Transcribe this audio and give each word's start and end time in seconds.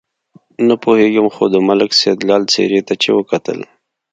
نه 0.67 0.75
پوهېږم 0.83 1.27
خو 1.35 1.43
د 1.53 1.55
ملک 1.67 1.91
سیدلال 2.01 2.41
څېرې 2.53 2.81
ته 2.87 2.93
چې 3.01 3.09
وکتل. 3.17 3.59